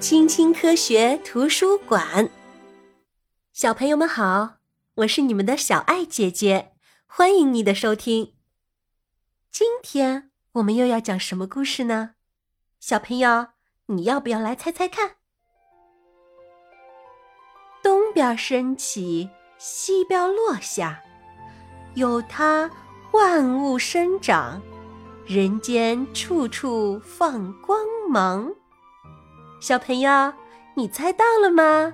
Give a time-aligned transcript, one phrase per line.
[0.00, 2.30] 青青科学图书馆，
[3.52, 4.58] 小朋友们好，
[4.94, 6.70] 我是你们的小爱姐姐，
[7.04, 8.34] 欢迎你的收听。
[9.50, 12.10] 今天我们又要讲什么故事呢？
[12.78, 13.48] 小朋友，
[13.86, 15.16] 你要不要来猜猜看？
[17.82, 19.28] 东边升起，
[19.58, 21.02] 西边落下，
[21.94, 22.70] 有它
[23.10, 24.62] 万物生长，
[25.26, 28.54] 人间处处放光芒。
[29.60, 30.32] 小朋友，
[30.74, 31.92] 你猜到了吗？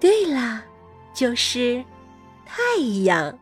[0.00, 0.64] 对啦，
[1.14, 1.84] 就是
[2.44, 3.38] 太阳。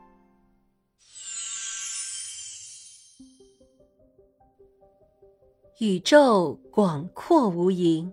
[5.81, 8.11] 宇宙广阔无垠，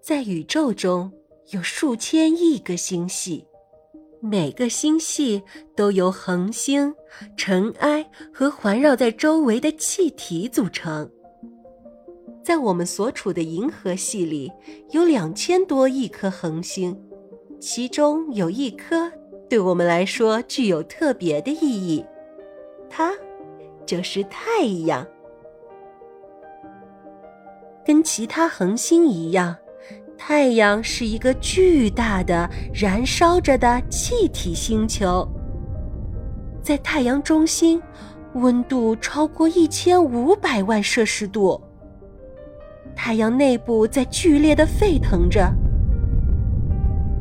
[0.00, 1.12] 在宇宙中
[1.50, 3.46] 有数千亿个星系，
[4.20, 5.42] 每个星系
[5.74, 6.94] 都由恒星、
[7.36, 11.10] 尘埃和环绕在周围的气体组成。
[12.48, 14.50] 在我们所处的银河系里，
[14.92, 16.98] 有两千多亿颗恒星，
[17.60, 19.12] 其中有一颗
[19.50, 22.02] 对我们来说具有特别的意义，
[22.88, 23.12] 它
[23.84, 25.06] 就是太阳。
[27.84, 29.54] 跟其他恒星一样，
[30.16, 35.28] 太阳是一个巨大的燃烧着的气体星球。
[36.62, 37.78] 在太阳中心，
[38.36, 41.62] 温度超过一千五百万摄氏度。
[43.00, 45.48] 太阳内部在剧烈的沸腾着，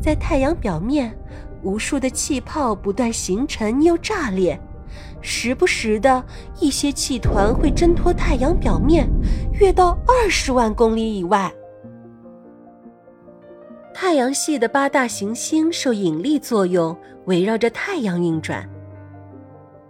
[0.01, 1.15] 在太阳表面，
[1.61, 4.59] 无数的气泡不断形成又炸裂，
[5.21, 6.25] 时不时的
[6.59, 9.07] 一些气团会挣脱太阳表面，
[9.53, 11.49] 跃到二十万公里以外。
[13.93, 18.67] 太阳系的八大行星受引力作用，围绕着太阳运转，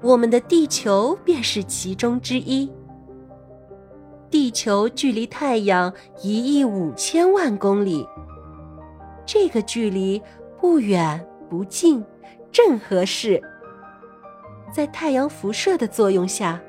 [0.02, 2.70] 我们的地球便是其中之一。
[4.30, 8.06] 地球距离太阳一亿五千万公里，
[9.26, 10.22] 这个距离
[10.60, 12.04] 不远不近，
[12.52, 13.42] 正合适。
[14.74, 16.62] 在太阳辐射的作用下，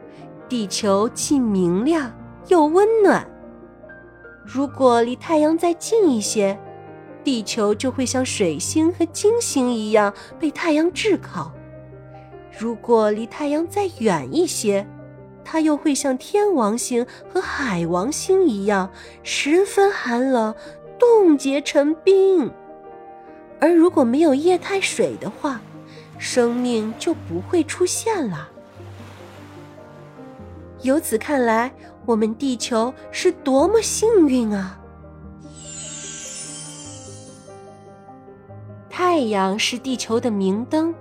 [0.48, 2.12] 地球既明亮
[2.46, 3.28] 又温暖。
[4.44, 6.56] 如果离太阳再近一些，
[7.24, 11.52] 地球就会像水星和金星一样被太阳炙烤；
[12.56, 14.86] 如果离太阳再远一些，
[15.50, 18.90] 它又会像天王星和海王星一样，
[19.22, 20.54] 十分寒冷，
[20.98, 22.52] 冻结成冰。
[23.58, 25.58] 而如果没有液态水的话，
[26.18, 28.46] 生命就不会出现了。
[30.82, 31.72] 由此看来，
[32.04, 34.78] 我们地球是多么幸运啊！
[38.90, 40.94] 太阳是地球的明灯，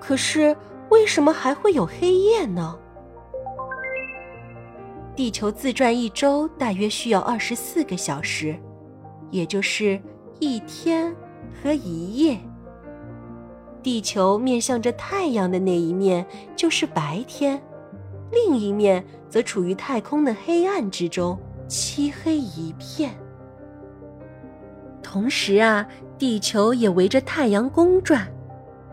[0.00, 0.56] 可是
[0.88, 2.78] 为什么还会有黑夜呢？
[5.16, 8.56] 地球自转一周大约需要二十四个小时，
[9.30, 10.00] 也就是
[10.40, 11.14] 一天
[11.62, 12.36] 和一夜。
[13.80, 16.26] 地球面向着太阳的那一面
[16.56, 17.62] 就是白天，
[18.32, 21.38] 另一面则处于太空的黑暗之中，
[21.68, 23.14] 漆黑一片。
[25.00, 25.86] 同时啊，
[26.18, 28.26] 地球也围着太阳公转，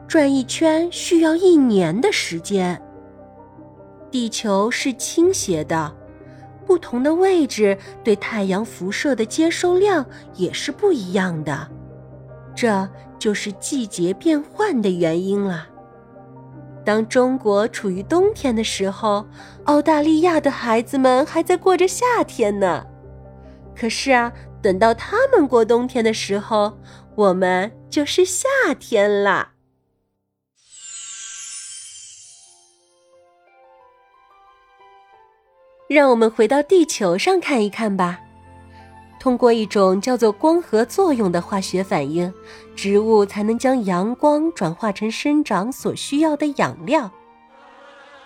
[0.08, 2.80] 转一圈需要一年的时间。
[4.12, 5.96] 地球是倾斜的。
[6.72, 10.06] 不同的位置对太阳辐射的接收量
[10.36, 11.70] 也是不一样的，
[12.56, 12.88] 这
[13.20, 15.68] 就是季节变换的原因了。
[16.86, 19.26] 当中国处于冬天的时候，
[19.66, 22.86] 澳大利亚的孩子们还在过着夏天呢。
[23.76, 26.78] 可是啊，等到他们过冬天的时候，
[27.16, 28.48] 我们就是夏
[28.80, 29.50] 天了。
[35.94, 38.22] 让我们回到地球上看一看吧。
[39.20, 42.34] 通过一种叫做光合作用的化学反应，
[42.76, 47.12] 植物才能将阳光转化成生长所需要的养料。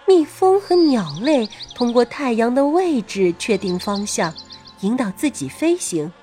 [0.08, 4.32] 蜜蜂和鸟类通过太阳的位置确定方向，
[4.82, 6.14] 引导自己飞行。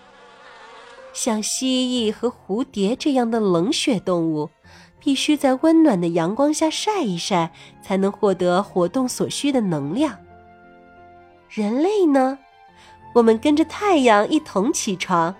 [1.12, 4.49] 像蜥蜴和蝴蝶这样的冷血动物，
[5.00, 7.52] 必须在温暖的阳光下晒一晒，
[7.82, 10.16] 才能获得活动所需的能量。
[11.54, 12.38] 人类呢？
[13.12, 15.37] 我们跟着太阳一同起床，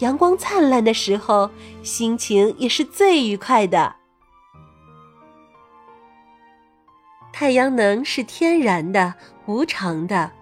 [0.00, 1.48] 阳光灿烂的时候，
[1.84, 3.94] 心情也是最愉快的。
[7.32, 9.14] 太阳能是天然的、
[9.46, 10.32] 无常的，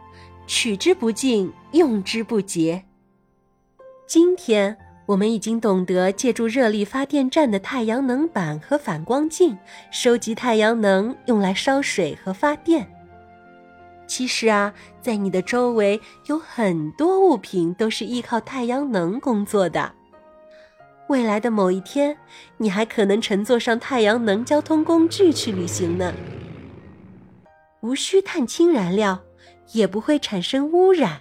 [0.46, 2.82] 取之不尽，用之不竭。
[4.06, 9.58] 今天我们已经懂得借助热力发电站的太阳能板和反光镜，
[9.90, 12.95] 收集太阳能，用来烧水和发电。
[14.16, 14.72] 其实啊，
[15.02, 19.92] 在你的周围有很多物品都是依靠太阳能工作的。
[21.08, 22.16] 未来的某一天，
[22.56, 26.14] 你还可能乘坐上太阳能交通工具去旅行呢，
[27.82, 29.20] 无需碳氢燃料，
[29.72, 31.20] 也不会产生污染。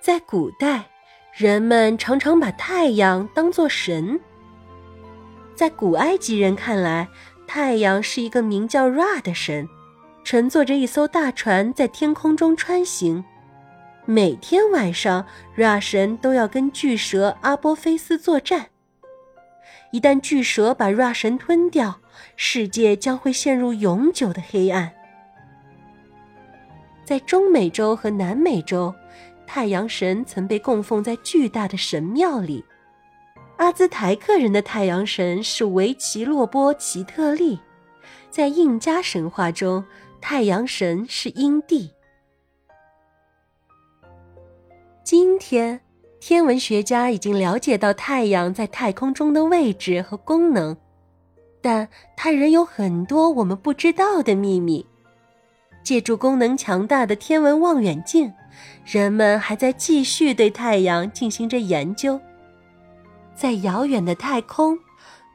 [0.00, 0.88] 在古代，
[1.34, 4.18] 人们常常把太阳当作神。
[5.54, 7.06] 在古埃及人看来，
[7.54, 9.68] 太阳是一个名叫 Ra 的神，
[10.24, 13.22] 乘坐着一艘大船在天空中穿行。
[14.06, 18.68] 每天晚上，Ra 神都要跟巨蛇阿波菲斯作战。
[19.90, 22.00] 一旦巨蛇把 Ra 神吞掉，
[22.36, 24.90] 世界将会陷入永久的黑暗。
[27.04, 28.94] 在中美洲和南美洲，
[29.46, 32.64] 太阳神曾被供奉在巨大的神庙里。
[33.62, 37.60] 阿兹台克人的太阳神是维奇洛波奇特利，
[38.28, 39.84] 在印加神话中，
[40.20, 41.88] 太阳神是阴帝。
[45.04, 45.80] 今天，
[46.18, 50.76] 天文学家已经了解到太阳在太空中的位置和功能，
[51.60, 54.84] 但它仍有很多我们不知道的秘密。
[55.84, 58.32] 借助功能强大的天文望远镜，
[58.84, 62.20] 人们还在继续对太阳进行着研究。
[63.34, 64.78] 在遥远的太空，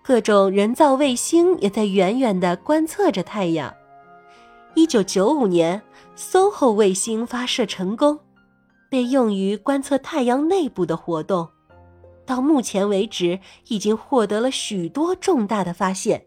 [0.03, 3.73] 各种人造卫星也在远远的观测着太阳。
[4.75, 5.81] 一九九五年
[6.15, 8.19] ，SOHO 卫星发射成功。
[8.89, 11.49] 被用于观测太阳内部的活动，
[12.25, 16.25] 到目前为止已经获得了许多重大的发现。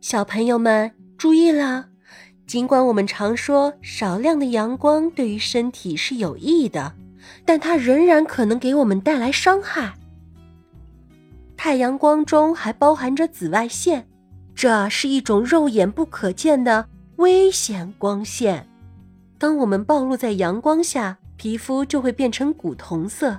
[0.00, 1.91] 小朋友们注意了，
[2.52, 6.92] 尽管我们常说少量的阳光对于身体是有益的，
[7.46, 9.94] 但它仍然可能给我们带来伤害。
[11.56, 14.06] 太阳光中还包含着紫外线。
[14.54, 18.68] 这是一种肉眼不可见的危险光线。
[19.38, 23.38] 当我们暴露在阳光下，皮肤就会变成古铜色，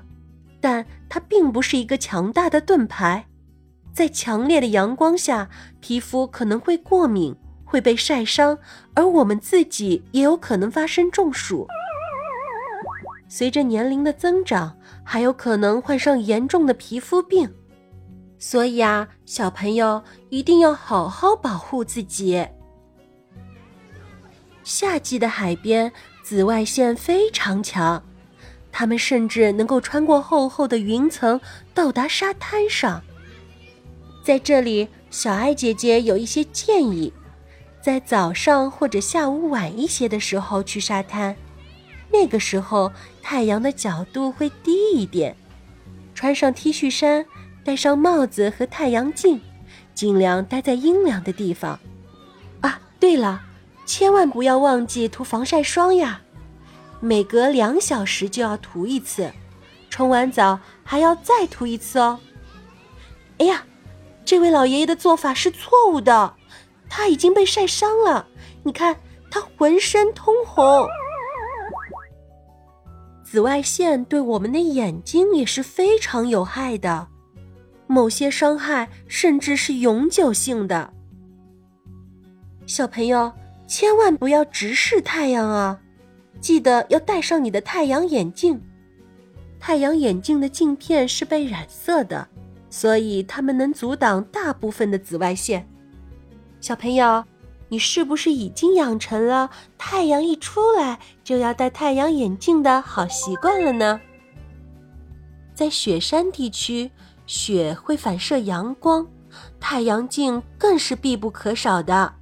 [0.59, 3.27] 但它并不是一个强大的盾牌。
[3.93, 7.35] 在强烈的阳光下，皮肤可能会过敏，
[7.73, 8.59] 会被晒伤，
[8.93, 11.65] 而我们自己也有可能发生中暑。
[13.27, 17.51] 随着年龄的增长，还有可能患上严重的皮肤病。
[18.37, 22.47] 所以啊，小朋友一定要好好保护自己。
[24.63, 25.91] 夏季的海边
[26.21, 28.03] 紫外线非常强，
[28.71, 31.41] 它们甚至能够穿过厚厚的云层
[31.73, 33.01] 到达沙滩上。
[34.23, 37.11] 在这里，小爱姐姐有一些建议：
[37.83, 41.35] 在早上或者下午晚一些的时候去沙滩，
[42.09, 42.89] 那个时候
[43.21, 45.35] 太阳的角度会低一点，
[46.15, 47.25] 穿上 T 恤衫。
[47.65, 49.39] 戴上帽子和太阳镜，
[49.95, 51.79] 尽量待在阴凉的地方。
[52.59, 53.41] 啊，对了，
[53.85, 56.19] 千万不要忘记涂防晒霜呀！
[56.99, 59.31] 每隔两小时就要涂一次，
[59.89, 62.19] 冲完澡还要再涂一次哦。
[63.37, 63.63] 哎呀，
[64.25, 66.33] 这位老爷爷的做法是错误的，
[66.95, 68.27] 他已经被晒伤了，
[68.61, 68.95] 你看
[69.31, 70.87] 他浑身通红。
[73.23, 77.07] 紫外线对我们的眼睛也是非常有害的。
[77.87, 80.93] 某些伤害甚至是永久性的。
[82.67, 83.33] 小朋友，
[83.65, 85.79] 千万不要直视太阳啊！
[86.39, 88.61] 记得要戴上你的太阳眼镜。
[89.59, 92.27] 太阳眼镜的镜片是被染色的，
[92.69, 95.67] 所以它们能阻挡大部分的紫外线。
[96.63, 97.25] 小朋友，
[97.67, 103.99] 你是不是已经养成了太阳一出来就要戴太阳眼镜的好习惯了呢？
[105.53, 106.89] 在雪山地区。
[107.25, 109.05] 雪会反射阳光，
[109.59, 112.13] 太阳镜更是必不可少的。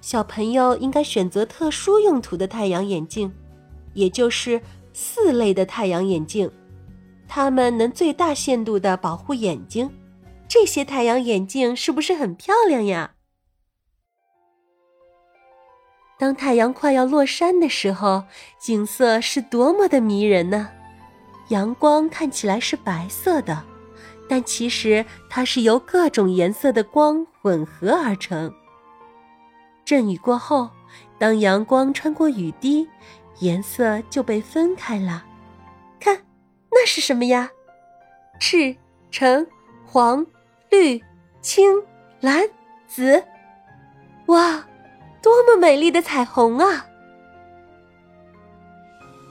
[0.00, 3.30] 小朋友应该选择特殊用途的太阳眼镜，
[3.92, 4.60] 也就是
[4.94, 6.50] 四类的太阳眼镜，
[7.28, 9.90] 它们能最大限度地保护眼睛。
[10.48, 13.12] 这些太阳眼镜是不是很漂亮呀？
[16.20, 18.24] 当太阳快要落山的时候，
[18.58, 20.68] 景色是多么的迷人呢？
[21.48, 23.64] 阳光看起来是白色的。
[24.28, 28.54] 但其实它是由各种颜色的光混合而成。
[29.82, 30.68] 阵雨过后，
[31.18, 32.86] 当阳光穿过雨滴，
[33.38, 35.24] 颜色就被分开了。
[35.98, 36.16] 看，
[36.70, 37.50] 那是什么呀？
[38.38, 38.76] 赤、
[39.10, 39.44] 橙、
[39.84, 40.24] 黄、
[40.68, 41.02] 绿、
[41.40, 41.82] 青、
[42.20, 42.46] 蓝、
[42.86, 43.24] 紫。
[44.26, 44.64] 哇，
[45.44, 46.86] 么美丽的彩虹啊！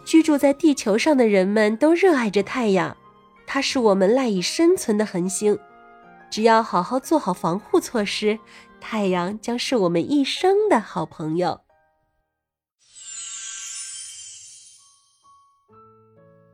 [0.05, 2.97] 居住在地球上的人们都热爱着太阳，
[3.45, 5.57] 它是我们赖以生存的恒星。
[6.31, 8.39] 只要好好做好防护措施，
[8.79, 11.61] 太阳将是我们一生的好朋友。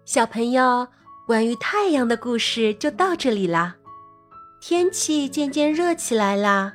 [0.05, 0.87] 小朋友，
[1.25, 3.75] 关于太阳的故事就到这里啦。
[4.61, 6.73] 天气渐渐热起来啦，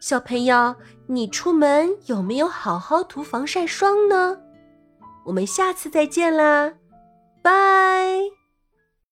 [0.00, 0.74] 小朋友，
[1.06, 4.38] 你出门有没有好好涂防晒霜呢？
[5.26, 6.72] 我们下次再见啦，
[7.42, 8.39] 拜。